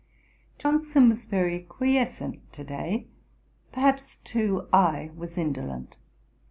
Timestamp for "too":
4.23-4.67